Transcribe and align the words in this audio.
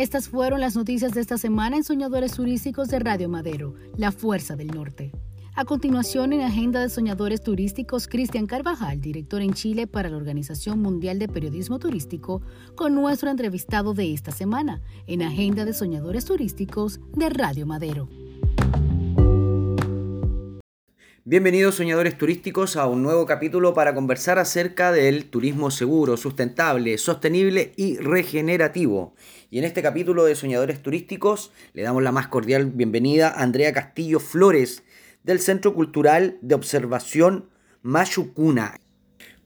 Estas 0.00 0.30
fueron 0.30 0.62
las 0.62 0.76
noticias 0.76 1.12
de 1.12 1.20
esta 1.20 1.36
semana 1.36 1.76
en 1.76 1.84
Soñadores 1.84 2.32
Turísticos 2.32 2.88
de 2.88 3.00
Radio 3.00 3.28
Madero, 3.28 3.74
La 3.98 4.12
Fuerza 4.12 4.56
del 4.56 4.68
Norte. 4.68 5.12
A 5.54 5.66
continuación, 5.66 6.32
en 6.32 6.40
Agenda 6.40 6.80
de 6.80 6.88
Soñadores 6.88 7.42
Turísticos, 7.42 8.08
Cristian 8.08 8.46
Carvajal, 8.46 9.02
director 9.02 9.42
en 9.42 9.52
Chile 9.52 9.86
para 9.86 10.08
la 10.08 10.16
Organización 10.16 10.80
Mundial 10.80 11.18
de 11.18 11.28
Periodismo 11.28 11.78
Turístico, 11.78 12.40
con 12.76 12.94
nuestro 12.94 13.28
entrevistado 13.28 13.92
de 13.92 14.14
esta 14.14 14.32
semana, 14.32 14.80
en 15.06 15.20
Agenda 15.20 15.66
de 15.66 15.74
Soñadores 15.74 16.24
Turísticos 16.24 16.98
de 17.14 17.28
Radio 17.28 17.66
Madero. 17.66 18.08
Bienvenidos 21.30 21.76
soñadores 21.76 22.18
turísticos 22.18 22.76
a 22.76 22.88
un 22.88 23.04
nuevo 23.04 23.24
capítulo 23.24 23.72
para 23.72 23.94
conversar 23.94 24.40
acerca 24.40 24.90
del 24.90 25.30
turismo 25.30 25.70
seguro, 25.70 26.16
sustentable, 26.16 26.98
sostenible 26.98 27.72
y 27.76 27.98
regenerativo. 27.98 29.14
Y 29.48 29.60
en 29.60 29.64
este 29.64 29.80
capítulo 29.80 30.24
de 30.24 30.34
Soñadores 30.34 30.82
Turísticos 30.82 31.52
le 31.72 31.84
damos 31.84 32.02
la 32.02 32.10
más 32.10 32.26
cordial 32.26 32.66
bienvenida 32.66 33.28
a 33.28 33.44
Andrea 33.44 33.72
Castillo 33.72 34.18
Flores 34.18 34.82
del 35.22 35.38
Centro 35.38 35.72
Cultural 35.72 36.36
de 36.40 36.56
Observación 36.56 37.48
Machucuna. 37.82 38.80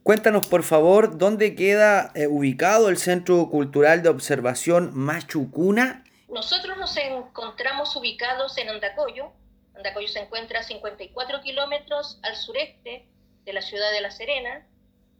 Cuéntanos 0.02 0.46
por 0.46 0.62
favor 0.62 1.18
dónde 1.18 1.54
queda 1.54 2.12
eh, 2.14 2.28
ubicado 2.28 2.88
el 2.88 2.96
Centro 2.96 3.50
Cultural 3.50 4.02
de 4.02 4.08
Observación 4.08 4.92
Machucuna. 4.94 6.02
Nosotros 6.30 6.78
nos 6.78 6.96
encontramos 6.96 7.94
ubicados 7.94 8.56
en 8.56 8.70
Andacoyo, 8.70 9.32
Andacoyo 9.76 10.08
se 10.08 10.20
encuentra 10.20 10.60
a 10.60 10.62
54 10.62 11.40
kilómetros 11.42 12.18
al 12.22 12.36
sureste 12.36 13.08
de 13.44 13.52
la 13.52 13.62
ciudad 13.62 13.90
de 13.92 14.00
La 14.00 14.10
Serena, 14.10 14.66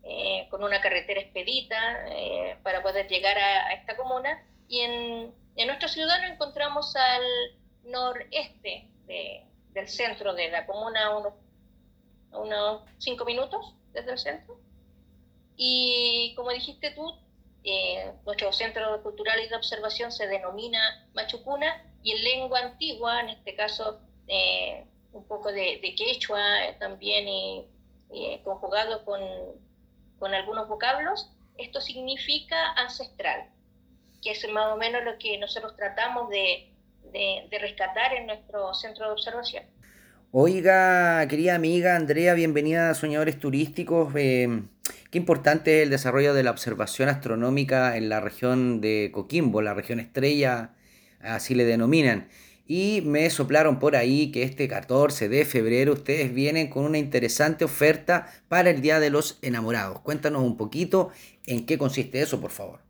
eh, 0.02 0.46
con 0.50 0.62
una 0.62 0.80
carretera 0.80 1.20
expedita 1.20 2.06
eh, 2.08 2.59
para 2.62 2.82
poder 2.82 3.09
llegar 3.09 3.36
a, 3.38 3.72
esta 3.72 3.96
comuna. 3.96 4.42
Y 4.68 4.80
en, 4.80 5.34
nuestra 5.66 5.88
ciudad 5.88 6.20
nos 6.20 6.32
encontramos 6.32 6.95
al 6.96 7.23
noreste 7.84 8.88
del 9.06 9.88
centro 9.88 10.34
de 10.34 10.51
la 10.51 10.66
comuna, 10.66 11.07
a 11.07 11.18
unos, 11.18 11.34
unos 12.32 12.82
cinco 12.98 13.24
minutos 13.24 13.74
desde 13.92 14.12
el 14.12 14.18
centro. 14.18 14.59
Y 15.57 16.34
como 16.36 16.51
dijiste 16.51 16.90
tú, 16.90 17.18
eh, 17.62 18.12
nuestro 18.26 18.52
centro 18.52 19.02
cultural 19.02 19.40
y 19.42 19.48
de 19.48 19.57
observación 19.57 20.12
se 20.12 20.26
denomina 20.26 21.09
Machucuna 21.14 21.82
y 22.02 22.12
en 22.12 22.24
lengua 22.24 22.60
antigua, 22.60 23.20
en 23.20 23.30
este 23.30 23.54
caso 23.54 24.01
eh, 24.28 24.84
un 25.12 25.24
poco 25.26 25.52
de, 25.52 25.80
quechua 25.96 26.64
eh, 26.64 26.76
también 26.78 27.28
y, 27.28 27.66
eh, 28.12 28.40
conjugado 28.44 29.04
con, 29.04 29.20
con, 30.18 30.34
algunos 30.34 30.68
vocablos, 30.68 31.30
esto 31.58 31.80
significa 31.80 32.72
ancestral, 32.72 33.48
que 34.22 34.32
es 34.32 34.48
más 34.52 34.72
o 34.72 34.76
menos 34.76 35.04
lo 35.04 35.18
que 35.18 35.38
nosotros 35.38 35.76
tratamos 35.76 36.30
de, 36.30 36.70
de, 37.12 37.58
rescatar 37.58 38.14
en 38.14 38.26
nuestro 38.26 38.74
centro 38.74 39.06
de 39.06 39.12
observación. 39.12 39.64
Oiga, 40.32 41.26
querida 41.28 41.54
amiga 41.54 41.95
Andrea, 41.95 42.34
bienvenida 42.34 42.90
a 42.90 42.95
Soñadores 42.95 43.38
Turísticos. 43.38 44.12
qué 44.12 44.58
importante 45.12 45.78
es 45.78 45.82
el 45.84 45.90
desarrollo 45.90 46.34
de 46.34 46.42
la 46.42 46.50
observación 46.50 47.08
astronómica 47.08 47.96
en 47.96 48.08
la 48.08 48.20
región 48.20 48.80
de 48.80 49.10
Coquimbo, 49.12 49.62
la 49.62 49.74
región 49.74 50.00
estrella, 50.00 50.70
así 51.20 51.54
le 51.54 51.64
denominan. 51.64 52.28
Y 52.66 53.02
me 53.02 53.29
soplaron 53.29 53.79
por 53.79 53.95
ahí 53.95 54.32
que 54.32 54.43
este 54.43 54.68
14 54.68 55.29
de 55.29 55.45
febrero 55.45 55.93
ustedes 55.93 56.32
vienen 56.32 56.70
con 56.70 56.84
una 56.84 56.96
interesante 56.96 57.65
oferta 57.65 58.32
para 58.48 58.70
el 58.70 58.80
Día 58.80 59.01
de 59.01 59.10
los 59.10 59.38
Enamorados. 59.43 60.01
Cuéntanos 60.01 60.43
un 60.43 60.57
poquito 60.57 61.10
en 61.46 61.66
qué 61.66 61.76
consiste 61.76 62.23
eso, 62.23 62.40
por 62.40 62.51
favor. 62.51 62.80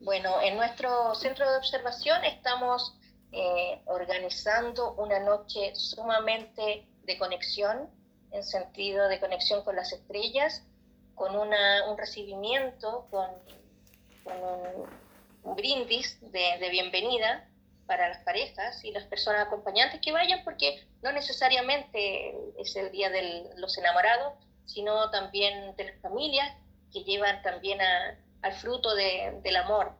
Bueno, 0.00 0.40
en 0.42 0.56
nuestro 0.56 1.14
centro 1.14 1.48
de 1.48 1.58
observación 1.58 2.24
estamos 2.24 2.96
eh, 3.30 3.80
organizando 3.84 4.94
una 4.94 5.20
noche 5.20 5.72
sumamente 5.76 6.88
de 7.04 7.18
conexión, 7.18 7.88
en 8.32 8.42
sentido 8.42 9.06
de 9.08 9.20
conexión 9.20 9.62
con 9.62 9.76
las 9.76 9.92
estrellas, 9.92 10.64
con 11.14 11.36
una, 11.36 11.88
un 11.88 11.96
recibimiento, 11.96 13.06
con, 13.10 13.30
un, 15.44 15.54
brindis 15.54 16.18
de, 16.32 16.58
de 16.58 16.70
bienvenida 16.70 17.49
para 17.90 18.08
las 18.08 18.18
parejas 18.18 18.84
y 18.84 18.92
las 18.92 19.02
personas 19.06 19.48
acompañantes 19.48 20.00
que 20.00 20.12
vayan, 20.12 20.44
porque 20.44 20.86
no 21.02 21.10
necesariamente 21.10 22.36
es 22.56 22.76
el 22.76 22.92
día 22.92 23.10
de 23.10 23.50
los 23.56 23.76
enamorados, 23.78 24.34
sino 24.64 25.10
también 25.10 25.74
de 25.74 25.84
las 25.86 26.00
familias 26.00 26.56
que 26.92 27.02
llevan 27.02 27.42
también 27.42 27.80
al 28.42 28.52
fruto 28.52 28.94
del 28.94 29.56
amor. 29.56 29.90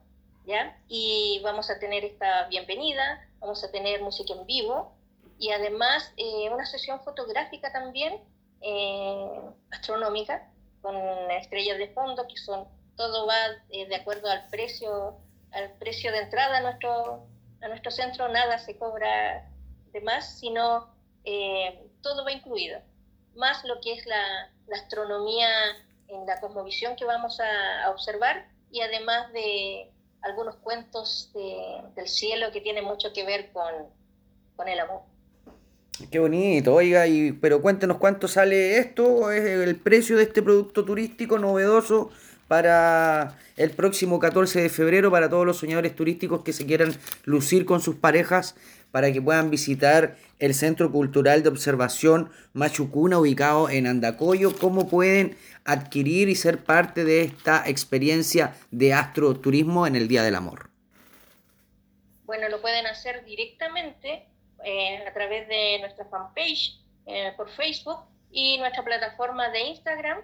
¿ya? 0.45 0.79
Y 0.87 1.41
vamos 1.43 1.69
a 1.69 1.79
tener 1.79 2.05
esta 2.05 2.47
bienvenida, 2.47 3.27
vamos 3.41 3.61
a 3.65 3.71
tener 3.71 4.01
música 4.01 4.35
en 4.35 4.45
vivo 4.45 4.93
y 5.37 5.51
además 5.51 6.13
eh, 6.15 6.49
una 6.49 6.65
sesión 6.65 7.01
fotográfica 7.01 7.73
también 7.73 8.21
eh, 8.61 9.41
astronómica 9.69 10.49
con 10.81 10.95
estrellas 11.31 11.77
de 11.77 11.89
fondo 11.89 12.25
que 12.25 12.37
son 12.37 12.69
todo 12.95 13.27
va 13.27 13.35
eh, 13.69 13.85
de 13.87 13.95
acuerdo 13.95 14.29
al 14.29 14.47
precio 14.47 15.17
al 15.51 15.73
precio 15.73 16.11
de 16.13 16.19
entrada 16.19 16.59
a 16.59 16.61
nuestro 16.61 17.27
a 17.61 17.67
nuestro 17.67 17.91
centro 17.91 18.27
nada 18.27 18.57
se 18.59 18.77
cobra 18.77 19.49
de 19.93 20.01
más, 20.01 20.39
sino 20.39 20.87
eh, 21.23 21.79
todo 22.01 22.25
va 22.25 22.31
incluido, 22.31 22.79
más 23.35 23.63
lo 23.65 23.79
que 23.81 23.93
es 23.93 24.05
la, 24.05 24.49
astronomía 24.73 25.49
en 26.07 26.25
la 26.25 26.39
cosmovisión 26.39 26.95
que 26.95 27.03
vamos 27.03 27.41
a, 27.41 27.89
observar 27.89 28.47
y 28.71 28.79
además 28.79 29.33
de 29.33 29.91
algunos 30.21 30.55
cuentos 30.57 31.29
del 31.33 32.07
cielo 32.07 32.53
que 32.53 32.61
tienen 32.61 32.85
mucho 32.85 33.11
que 33.11 33.25
ver 33.25 33.51
con, 33.51 33.73
con 34.55 34.69
el 34.69 34.79
amor. 34.79 35.01
Qué 36.09 36.19
bonito, 36.19 36.73
oiga, 36.73 37.05
y, 37.05 37.33
pero 37.33 37.61
cuéntenos 37.61 37.97
cuánto 37.97 38.29
sale 38.29 38.77
esto, 38.77 39.29
es 39.29 39.43
el 39.43 39.75
precio 39.75 40.15
de 40.15 40.23
este 40.23 40.41
producto 40.41 40.85
turístico 40.85 41.37
novedoso 41.37 42.11
para 42.51 43.37
el 43.55 43.71
próximo 43.71 44.19
14 44.19 44.61
de 44.61 44.67
febrero 44.67 45.09
para 45.09 45.29
todos 45.29 45.45
los 45.45 45.59
soñadores 45.59 45.95
turísticos 45.95 46.43
que 46.43 46.51
se 46.51 46.65
quieran 46.65 46.93
lucir 47.23 47.65
con 47.65 47.79
sus 47.79 47.95
parejas 47.95 48.57
para 48.91 49.13
que 49.13 49.21
puedan 49.21 49.49
visitar 49.49 50.17
el 50.37 50.53
Centro 50.53 50.91
Cultural 50.91 51.43
de 51.43 51.47
Observación 51.47 52.29
Machucuna 52.51 53.19
ubicado 53.19 53.69
en 53.69 53.87
Andacoyo, 53.87 54.53
cómo 54.59 54.89
pueden 54.89 55.37
adquirir 55.63 56.27
y 56.27 56.35
ser 56.35 56.61
parte 56.61 57.05
de 57.05 57.21
esta 57.21 57.63
experiencia 57.69 58.53
de 58.69 58.95
astroturismo 58.95 59.87
en 59.87 59.95
el 59.95 60.09
Día 60.09 60.21
del 60.21 60.35
Amor. 60.35 60.71
Bueno, 62.25 62.49
lo 62.49 62.59
pueden 62.59 62.85
hacer 62.85 63.23
directamente 63.23 64.25
eh, 64.65 64.97
a 65.07 65.13
través 65.13 65.47
de 65.47 65.79
nuestra 65.79 66.03
fanpage 66.03 66.81
eh, 67.05 67.31
por 67.37 67.49
Facebook 67.49 67.99
y 68.29 68.57
nuestra 68.57 68.83
plataforma 68.83 69.47
de 69.51 69.61
Instagram 69.61 70.19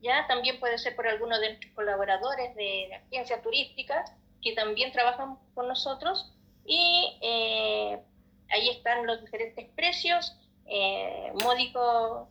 ya 0.00 0.26
también 0.26 0.60
puede 0.60 0.78
ser 0.78 0.94
por 0.94 1.06
alguno 1.06 1.38
de 1.38 1.48
nuestros 1.48 1.72
colaboradores 1.74 2.54
de 2.54 2.94
agencias 2.94 3.42
turísticas 3.42 4.12
que 4.42 4.54
también 4.54 4.92
trabajan 4.92 5.36
con 5.54 5.68
nosotros 5.68 6.32
y 6.64 7.18
eh, 7.22 7.98
ahí 8.50 8.68
están 8.70 9.06
los 9.06 9.20
diferentes 9.22 9.66
precios, 9.74 10.36
eh, 10.66 11.32
módico 11.42 12.28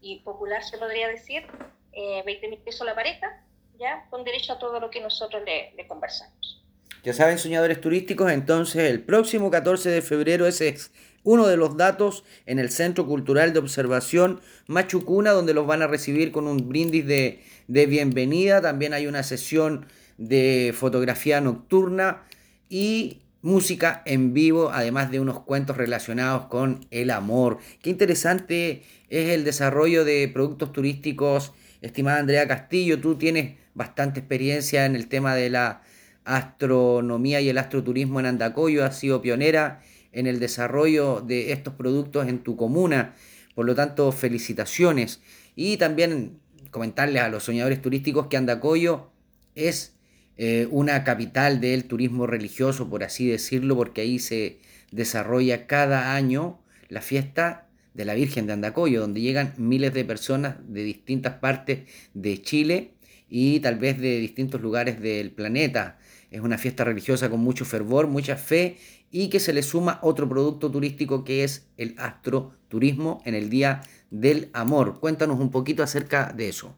y 0.00 0.20
popular 0.20 0.62
se 0.64 0.78
podría 0.78 1.08
decir, 1.08 1.46
eh, 1.92 2.22
20 2.24 2.48
mil 2.48 2.58
pesos 2.60 2.86
la 2.86 2.94
pareja, 2.94 3.42
ya 3.78 4.06
con 4.10 4.24
derecho 4.24 4.54
a 4.54 4.58
todo 4.58 4.80
lo 4.80 4.90
que 4.90 5.00
nosotros 5.00 5.42
le, 5.44 5.72
le 5.74 5.86
conversamos. 5.86 6.62
Ya 7.02 7.12
saben, 7.12 7.38
soñadores 7.38 7.80
turísticos, 7.80 8.32
entonces 8.32 8.90
el 8.90 9.04
próximo 9.04 9.50
14 9.50 9.90
de 9.90 10.02
febrero 10.02 10.46
ese 10.46 10.68
es 10.68 10.90
uno 11.24 11.48
de 11.48 11.56
los 11.56 11.76
datos 11.76 12.22
en 12.46 12.58
el 12.58 12.70
Centro 12.70 13.06
Cultural 13.06 13.52
de 13.52 13.58
Observación 13.58 14.40
Machucuna, 14.68 15.32
donde 15.32 15.54
los 15.54 15.66
van 15.66 15.82
a 15.82 15.86
recibir 15.86 16.30
con 16.30 16.46
un 16.46 16.68
brindis 16.68 17.06
de, 17.06 17.40
bienvenida. 17.66 18.60
También 18.60 18.92
hay 18.92 19.06
una 19.06 19.22
sesión 19.22 19.86
de 20.18 20.72
fotografía 20.76 21.40
nocturna 21.40 22.22
y 22.68 23.22
música 23.40 24.02
en 24.04 24.32
vivo, 24.32 24.70
además 24.70 25.10
de 25.10 25.20
unos 25.20 25.40
cuentos 25.40 25.76
relacionados 25.76 26.46
con 26.46 26.86
el 26.90 27.10
amor. 27.10 27.58
Qué 27.82 27.90
interesante 27.90 28.82
es 29.08 29.30
el 29.30 29.44
desarrollo 29.44 30.04
de 30.04 30.28
productos 30.28 30.72
turísticos. 30.72 31.52
Estimada 31.80 32.18
Andrea 32.18 32.46
Castillo, 32.46 33.00
tú 33.00 33.16
tienes 33.16 33.56
bastante 33.74 34.20
experiencia 34.20 34.86
en 34.86 34.94
el 34.94 35.08
tema 35.08 35.34
de 35.34 35.50
la 35.50 35.82
astronomía 36.24 37.40
y 37.40 37.48
el 37.48 37.58
astroturismo 37.58 38.20
en 38.20 38.26
Andacoyo, 38.26 38.84
has 38.84 38.98
sido 38.98 39.20
pionera 39.20 39.82
en 40.14 40.26
el 40.26 40.40
desarrollo 40.40 41.20
de 41.20 41.52
estos 41.52 41.74
productos 41.74 42.28
en 42.28 42.38
tu 42.38 42.56
comuna. 42.56 43.14
Por 43.54 43.66
lo 43.66 43.74
tanto, 43.74 44.10
felicitaciones. 44.12 45.20
Y 45.54 45.76
también 45.76 46.38
comentarles 46.70 47.22
a 47.22 47.28
los 47.28 47.44
soñadores 47.44 47.80
turísticos 47.82 48.26
que 48.26 48.36
Andacoyo 48.36 49.10
es 49.54 49.94
eh, 50.36 50.66
una 50.70 51.04
capital 51.04 51.60
del 51.60 51.84
turismo 51.84 52.26
religioso, 52.26 52.90
por 52.90 53.04
así 53.04 53.28
decirlo, 53.28 53.76
porque 53.76 54.00
ahí 54.00 54.18
se 54.18 54.58
desarrolla 54.90 55.66
cada 55.66 56.14
año 56.14 56.58
la 56.88 57.00
fiesta 57.00 57.68
de 57.94 58.04
la 58.04 58.14
Virgen 58.14 58.46
de 58.46 58.54
Andacoyo, 58.54 59.00
donde 59.00 59.20
llegan 59.20 59.54
miles 59.56 59.94
de 59.94 60.04
personas 60.04 60.56
de 60.66 60.82
distintas 60.82 61.34
partes 61.34 61.88
de 62.12 62.42
Chile 62.42 62.90
y 63.28 63.60
tal 63.60 63.78
vez 63.78 64.00
de 64.00 64.18
distintos 64.18 64.60
lugares 64.60 65.00
del 65.00 65.30
planeta. 65.30 65.98
es 66.30 66.40
una 66.40 66.58
fiesta 66.58 66.82
religiosa 66.82 67.30
con 67.30 67.38
mucho 67.38 67.64
fervor, 67.64 68.08
mucha 68.08 68.36
fe 68.36 68.76
y 69.16 69.30
que 69.30 69.38
se 69.38 69.52
le 69.52 69.62
suma 69.62 70.00
otro 70.02 70.28
producto 70.28 70.72
turístico 70.72 71.22
que 71.22 71.44
es 71.44 71.68
el 71.76 71.94
astroturismo 72.00 73.22
en 73.24 73.36
el 73.36 73.48
Día 73.48 73.82
del 74.10 74.50
Amor. 74.52 74.98
Cuéntanos 74.98 75.38
un 75.38 75.52
poquito 75.52 75.84
acerca 75.84 76.32
de 76.32 76.48
eso. 76.48 76.74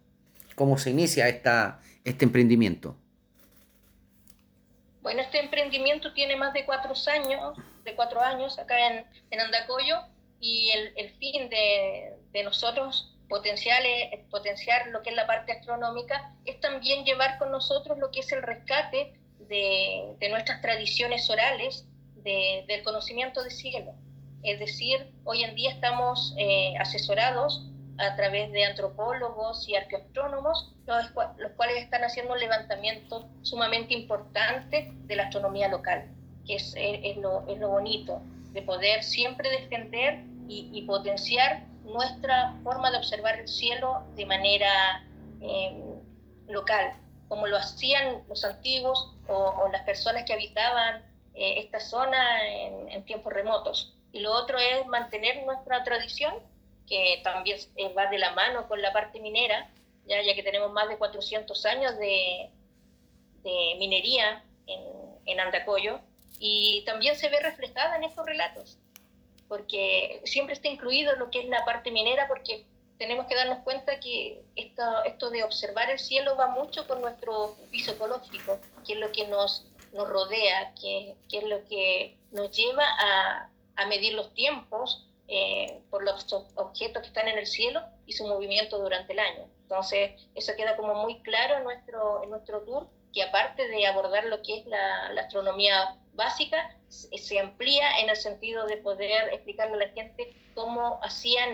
¿Cómo 0.54 0.76
se 0.76 0.90
inicia 0.90 1.30
esta, 1.30 1.80
este 2.04 2.26
emprendimiento? 2.26 2.94
Bueno, 5.00 5.22
este 5.22 5.40
emprendimiento 5.40 6.12
tiene 6.12 6.36
más 6.36 6.52
de 6.52 6.66
cuatro 6.66 6.92
años, 7.10 7.56
de 7.84 7.94
cuatro 7.94 8.20
años 8.20 8.58
acá 8.58 8.86
en, 8.86 9.06
en 9.30 9.40
Andacoyo 9.40 9.96
y 10.38 10.68
el, 10.72 10.92
el 10.96 11.10
fin 11.12 11.48
de, 11.48 12.16
de 12.34 12.42
nosotros 12.42 13.16
potenciales, 13.30 14.10
potenciar 14.30 14.88
lo 14.88 15.02
que 15.02 15.08
es 15.08 15.16
la 15.16 15.26
parte 15.26 15.52
astronómica, 15.52 16.34
es 16.44 16.60
también 16.60 17.06
llevar 17.06 17.38
con 17.38 17.50
nosotros 17.50 17.96
lo 17.96 18.10
que 18.10 18.20
es 18.20 18.30
el 18.32 18.42
rescate 18.42 19.14
de, 19.48 20.16
de 20.20 20.28
nuestras 20.28 20.60
tradiciones 20.60 21.30
orales, 21.30 21.86
de, 22.26 22.64
del 22.66 22.82
conocimiento 22.82 23.42
de 23.42 23.50
cielo. 23.50 23.94
Es 24.42 24.58
decir, 24.58 25.12
hoy 25.24 25.44
en 25.44 25.54
día 25.54 25.70
estamos 25.70 26.34
eh, 26.36 26.74
asesorados 26.78 27.70
a 27.98 28.14
través 28.16 28.52
de 28.52 28.64
antropólogos 28.64 29.66
y 29.68 29.76
arqueoastrónomos, 29.76 30.74
los, 30.86 31.10
cuales 31.56 31.82
están 31.82 32.04
haciendo 32.04 32.34
un 32.34 32.40
levantamiento 32.40 33.30
sumamente 33.42 33.94
importante 33.94 34.92
de 34.92 35.16
la 35.16 35.24
astronomía 35.24 35.68
local, 35.68 36.10
que 36.46 36.56
es, 36.56 36.74
lo, 37.16 37.46
es 37.48 37.58
lo 37.58 37.70
bonito, 37.70 38.20
de 38.52 38.62
poder 38.62 39.02
siempre 39.02 39.48
defender 39.48 40.24
y, 40.48 40.82
potenciar 40.82 41.64
nuestra 41.84 42.54
forma 42.62 42.90
de 42.90 42.98
observar 42.98 43.38
el 43.38 43.48
cielo 43.48 44.04
de 44.16 44.26
manera 44.26 45.04
eh, 45.40 45.80
local, 46.48 46.92
como 47.28 47.46
lo 47.46 47.56
hacían 47.56 48.22
los 48.28 48.44
antiguos 48.44 49.14
o 49.28 49.68
las 49.72 49.82
personas 49.82 50.24
que 50.24 50.34
habitaban 50.34 51.02
eh, 51.36 51.60
esta 51.60 51.80
zona 51.80 52.46
en, 52.48 52.88
en, 52.90 53.04
tiempos 53.04 53.32
remotos. 53.32 53.94
Y 54.12 54.20
lo 54.20 54.32
otro 54.32 54.58
es 54.58 54.86
mantener 54.86 55.44
nuestra 55.44 55.84
tradición, 55.84 56.34
que 56.88 57.20
también 57.22 57.58
eh, 57.76 57.92
va 57.92 58.06
de 58.06 58.18
la 58.18 58.32
mano 58.32 58.68
con 58.68 58.80
la 58.80 58.92
parte 58.92 59.20
minera, 59.20 59.70
ya, 60.06 60.22
ya 60.22 60.34
que 60.34 60.42
tenemos 60.42 60.72
más 60.72 60.88
de 60.88 60.98
400 60.98 61.66
años 61.66 61.98
de, 61.98 62.50
de 63.42 63.76
minería 63.78 64.44
en, 64.66 64.82
en 65.26 65.40
Andacoyo, 65.40 66.00
y 66.38 66.82
también 66.84 67.16
se 67.16 67.28
ve 67.28 67.40
reflejada 67.40 67.96
en 67.96 68.04
estos 68.04 68.24
relatos 68.26 68.78
porque 69.48 70.20
siempre 70.24 70.54
está 70.54 70.68
incluido 70.68 71.14
lo 71.16 71.30
que 71.30 71.40
es 71.40 71.48
la 71.48 71.64
parte 71.64 71.90
minera, 71.90 72.26
porque 72.28 72.64
tenemos 72.98 73.26
que 73.26 73.34
darnos 73.34 73.58
cuenta 73.58 74.00
que 74.00 74.42
esto, 74.56 75.04
esto 75.04 75.30
de 75.30 75.44
observar 75.44 75.90
el 75.90 75.98
cielo 75.98 76.36
va 76.36 76.48
mucho 76.48 76.86
con 76.86 77.00
nuestro 77.00 77.56
piso 77.70 77.92
ecológico, 77.92 78.58
que 78.86 78.94
es 78.94 78.98
lo 78.98 79.12
que 79.12 79.26
nos, 79.28 79.66
nos 79.96 80.08
rodea, 80.08 80.74
que, 80.80 81.16
es 81.32 81.44
lo 81.44 81.64
que 81.64 82.18
nos 82.30 82.50
lleva 82.56 82.84
a, 82.86 83.50
a 83.76 83.86
medir 83.86 84.14
los 84.14 84.32
tiempos 84.34 85.06
eh, 85.28 85.80
por 85.90 86.04
los 86.04 86.32
objetos 86.54 87.02
que 87.02 87.08
están 87.08 87.26
en 87.26 87.38
el 87.38 87.46
cielo 87.46 87.82
y 88.06 88.12
su 88.12 88.26
movimiento 88.26 88.78
durante 88.78 89.12
el 89.12 89.18
año. 89.18 89.48
Entonces, 89.62 90.12
eso 90.36 90.52
queda 90.56 90.76
como 90.76 90.94
muy 90.94 91.20
claro 91.22 91.56
en 91.56 91.64
nuestro, 91.64 92.22
en 92.22 92.30
nuestro 92.30 92.62
tour, 92.62 92.86
que 93.12 93.24
aparte 93.24 93.66
de 93.66 93.86
abordar 93.86 94.26
lo 94.26 94.40
que 94.42 94.58
es 94.58 94.66
la, 94.66 95.12
la 95.12 95.22
astronomía 95.22 95.96
básica, 96.12 96.76
se 96.88 97.40
amplía 97.40 97.98
en 97.98 98.08
el 98.08 98.16
sentido 98.16 98.66
de 98.66 98.76
poder 98.76 99.32
explicarle 99.32 99.74
a 99.74 99.88
la 99.88 99.92
gente 99.92 100.32
cómo 100.54 101.00
hacían 101.02 101.52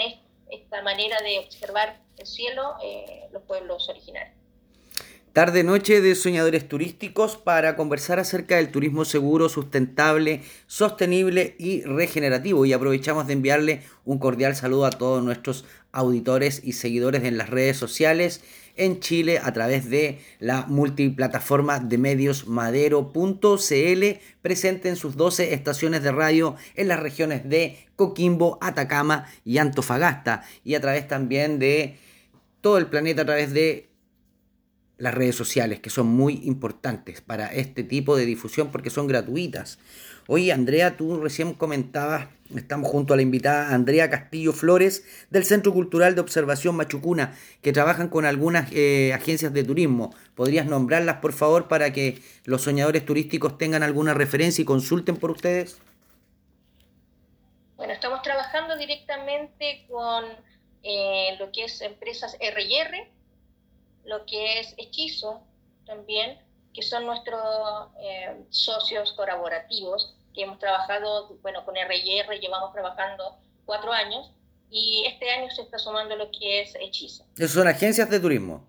esta 0.50 0.82
manera 0.82 1.20
de 1.22 1.38
observar 1.38 1.98
el 2.18 2.26
cielo 2.26 2.74
eh, 2.82 3.28
los 3.32 3.42
pueblos 3.44 3.88
originarios. 3.88 4.36
Tarde 5.32 5.64
noche 5.64 6.02
de 6.02 6.14
soñadores 6.14 6.68
turísticos 6.68 7.38
para 7.38 7.74
conversar 7.74 8.18
acerca 8.18 8.56
del 8.56 8.70
turismo 8.70 9.06
seguro, 9.06 9.48
sustentable, 9.48 10.42
sostenible 10.66 11.56
y 11.58 11.80
regenerativo. 11.84 12.66
Y 12.66 12.74
aprovechamos 12.74 13.26
de 13.26 13.32
enviarle 13.32 13.80
un 14.04 14.18
cordial 14.18 14.54
saludo 14.54 14.84
a 14.84 14.90
todos 14.90 15.24
nuestros 15.24 15.64
auditores 15.90 16.60
y 16.62 16.74
seguidores 16.74 17.24
en 17.24 17.38
las 17.38 17.48
redes 17.48 17.78
sociales 17.78 18.42
en 18.76 19.00
Chile 19.00 19.40
a 19.42 19.54
través 19.54 19.88
de 19.88 20.18
la 20.38 20.66
multiplataforma 20.66 21.80
de 21.80 21.96
medios 21.96 22.46
madero.cl, 22.46 24.04
presente 24.42 24.88
en 24.90 24.96
sus 24.96 25.16
12 25.16 25.54
estaciones 25.54 26.02
de 26.02 26.12
radio 26.12 26.56
en 26.74 26.88
las 26.88 27.00
regiones 27.00 27.48
de 27.48 27.86
Coquimbo, 27.96 28.58
Atacama 28.60 29.24
y 29.46 29.56
Antofagasta, 29.56 30.44
y 30.62 30.74
a 30.74 30.80
través 30.82 31.08
también 31.08 31.58
de 31.58 31.96
todo 32.60 32.76
el 32.76 32.86
planeta 32.86 33.22
a 33.22 33.26
través 33.26 33.54
de 33.54 33.91
las 35.02 35.14
redes 35.14 35.34
sociales, 35.34 35.80
que 35.80 35.90
son 35.90 36.06
muy 36.06 36.42
importantes 36.44 37.20
para 37.20 37.48
este 37.48 37.82
tipo 37.82 38.16
de 38.16 38.24
difusión 38.24 38.70
porque 38.70 38.88
son 38.88 39.08
gratuitas. 39.08 39.80
Oye, 40.28 40.52
Andrea, 40.52 40.96
tú 40.96 41.20
recién 41.20 41.54
comentabas, 41.54 42.28
estamos 42.54 42.88
junto 42.88 43.12
a 43.12 43.16
la 43.16 43.22
invitada 43.22 43.74
Andrea 43.74 44.08
Castillo 44.08 44.52
Flores 44.52 45.04
del 45.28 45.44
Centro 45.44 45.72
Cultural 45.72 46.14
de 46.14 46.20
Observación 46.20 46.76
Machucuna, 46.76 47.36
que 47.62 47.72
trabajan 47.72 48.06
con 48.06 48.24
algunas 48.24 48.70
eh, 48.70 49.12
agencias 49.12 49.52
de 49.52 49.64
turismo. 49.64 50.14
¿Podrías 50.36 50.66
nombrarlas, 50.66 51.16
por 51.16 51.32
favor, 51.32 51.66
para 51.66 51.92
que 51.92 52.22
los 52.44 52.62
soñadores 52.62 53.04
turísticos 53.04 53.58
tengan 53.58 53.82
alguna 53.82 54.14
referencia 54.14 54.62
y 54.62 54.64
consulten 54.64 55.16
por 55.16 55.32
ustedes? 55.32 55.78
Bueno, 57.76 57.92
estamos 57.92 58.22
trabajando 58.22 58.76
directamente 58.76 59.84
con 59.90 60.26
eh, 60.84 61.36
lo 61.40 61.50
que 61.50 61.64
es 61.64 61.80
empresas 61.80 62.36
RR, 62.40 63.08
lo 64.04 64.24
que 64.26 64.60
es 64.60 64.74
Hechizo 64.76 65.42
también, 65.86 66.38
que 66.74 66.82
son 66.82 67.06
nuestros 67.06 67.40
eh, 68.00 68.44
socios 68.50 69.12
colaborativos, 69.12 70.16
que 70.34 70.42
hemos 70.42 70.58
trabajado, 70.58 71.36
bueno, 71.42 71.64
con 71.64 71.76
RR 71.76 72.40
llevamos 72.40 72.72
trabajando 72.72 73.36
cuatro 73.64 73.92
años, 73.92 74.32
y 74.70 75.04
este 75.06 75.30
año 75.30 75.50
se 75.50 75.62
está 75.62 75.78
sumando 75.78 76.16
lo 76.16 76.30
que 76.30 76.62
es 76.62 76.74
Hechizo. 76.80 77.26
¿Esas 77.36 77.50
son 77.50 77.68
agencias 77.68 78.08
de 78.08 78.18
turismo? 78.18 78.66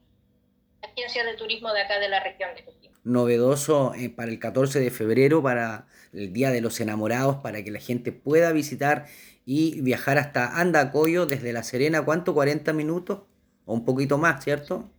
Agencias 0.81 1.25
de 1.25 1.35
turismo 1.35 1.71
de 1.71 1.81
acá 1.81 1.97
de 1.97 2.09
la 2.09 2.21
región 2.21 2.53
de 2.55 2.65
Coquimbo. 2.65 2.97
Novedoso 3.05 3.93
eh, 3.95 4.09
para 4.09 4.29
el 4.29 4.37
14 4.37 4.81
de 4.81 4.91
febrero, 4.91 5.41
para 5.41 5.87
el 6.11 6.33
Día 6.33 6.51
de 6.51 6.59
los 6.59 6.79
Enamorados, 6.81 7.37
para 7.37 7.63
que 7.63 7.71
la 7.71 7.79
gente 7.79 8.11
pueda 8.11 8.51
visitar 8.51 9.05
y 9.45 9.81
viajar 9.81 10.17
hasta 10.17 10.59
Andacoyo 10.59 11.25
desde 11.25 11.53
La 11.53 11.63
Serena, 11.63 12.03
¿cuánto? 12.03 12.35
¿40 12.35 12.73
minutos? 12.73 13.21
O 13.65 13.73
un 13.73 13.85
poquito 13.85 14.17
más, 14.17 14.43
¿cierto? 14.43 14.89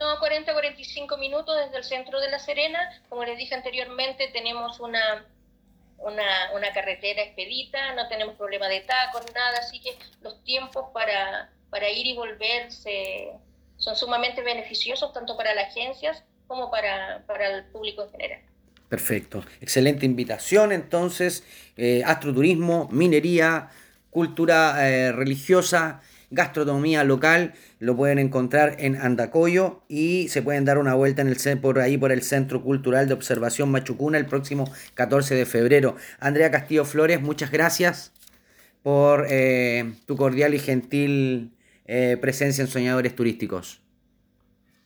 No, 0.00 0.18
40, 0.18 0.52
45 0.52 1.18
minutos 1.18 1.54
desde 1.62 1.76
el 1.76 1.84
centro 1.84 2.20
de 2.20 2.30
La 2.30 2.38
Serena. 2.38 2.78
Como 3.10 3.22
les 3.22 3.36
dije 3.36 3.54
anteriormente, 3.54 4.30
tenemos 4.32 4.80
una, 4.80 5.26
una, 5.98 6.52
una 6.54 6.72
carretera 6.72 7.22
expedita, 7.22 7.94
no 7.94 8.08
tenemos 8.08 8.34
problema 8.36 8.66
de 8.68 8.80
tacos, 8.80 9.26
nada, 9.34 9.58
así 9.58 9.78
que 9.80 9.98
los 10.22 10.42
tiempos 10.42 10.86
para, 10.94 11.50
para 11.68 11.90
ir 11.90 12.06
y 12.06 12.16
volver 12.16 12.72
se, 12.72 13.32
son 13.76 13.94
sumamente 13.94 14.42
beneficiosos 14.42 15.12
tanto 15.12 15.36
para 15.36 15.54
las 15.54 15.68
agencias 15.68 16.24
como 16.46 16.70
para, 16.70 17.22
para 17.26 17.48
el 17.48 17.64
público 17.66 18.02
en 18.02 18.10
general. 18.10 18.40
Perfecto, 18.88 19.44
excelente 19.60 20.06
invitación 20.06 20.72
entonces, 20.72 21.44
eh, 21.76 22.02
astroturismo, 22.06 22.88
minería, 22.90 23.68
cultura 24.10 24.88
eh, 24.88 25.12
religiosa, 25.12 26.00
gastronomía 26.30 27.04
local, 27.04 27.54
lo 27.78 27.96
pueden 27.96 28.18
encontrar 28.18 28.76
en 28.78 28.96
Andacoyo 28.96 29.82
y 29.88 30.28
se 30.28 30.42
pueden 30.42 30.64
dar 30.64 30.78
una 30.78 30.94
vuelta 30.94 31.22
en 31.22 31.28
el 31.28 31.58
por 31.58 31.80
ahí 31.80 31.98
por 31.98 32.12
el 32.12 32.22
Centro 32.22 32.62
Cultural 32.62 33.08
de 33.08 33.14
Observación 33.14 33.70
Machucuna 33.70 34.18
el 34.18 34.26
próximo 34.26 34.70
14 34.94 35.34
de 35.34 35.46
febrero. 35.46 35.96
Andrea 36.18 36.50
Castillo 36.50 36.84
Flores, 36.84 37.20
muchas 37.20 37.50
gracias 37.50 38.12
por 38.82 39.26
eh, 39.28 39.94
tu 40.06 40.16
cordial 40.16 40.54
y 40.54 40.58
gentil 40.58 41.52
eh, 41.86 42.16
presencia 42.20 42.62
en 42.62 42.68
Soñadores 42.68 43.14
Turísticos. 43.16 43.80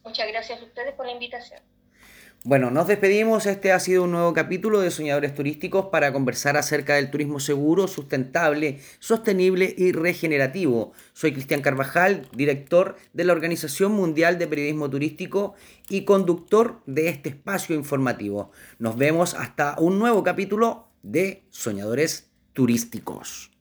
Muchas 0.04 0.28
gracias 0.28 0.60
a 0.60 0.64
ustedes 0.64 0.94
por 0.94 1.06
la 1.06 1.12
invitación. 1.12 1.60
Bueno, 2.46 2.70
nos 2.70 2.88
despedimos. 2.88 3.46
Este 3.46 3.72
ha 3.72 3.80
sido 3.80 4.02
un 4.02 4.10
nuevo 4.10 4.34
capítulo 4.34 4.80
de 4.80 4.90
Soñadores 4.90 5.34
Turísticos 5.34 5.86
para 5.86 6.12
conversar 6.12 6.58
acerca 6.58 6.96
del 6.96 7.10
turismo 7.10 7.40
seguro, 7.40 7.88
sustentable, 7.88 8.80
sostenible 8.98 9.74
y 9.78 9.92
regenerativo. 9.92 10.92
Soy 11.14 11.32
Cristian 11.32 11.62
Carvajal, 11.62 12.28
director 12.34 12.96
de 13.14 13.24
la 13.24 13.32
Organización 13.32 13.92
Mundial 13.92 14.38
de 14.38 14.46
Periodismo 14.46 14.90
Turístico 14.90 15.54
y 15.88 16.04
conductor 16.04 16.82
de 16.84 17.08
este 17.08 17.30
espacio 17.30 17.74
informativo. 17.74 18.50
Nos 18.78 18.98
vemos 18.98 19.32
hasta 19.32 19.76
un 19.78 19.98
nuevo 19.98 20.22
capítulo 20.22 20.88
de 21.02 21.44
Soñadores 21.48 22.28
Turísticos. 22.52 23.53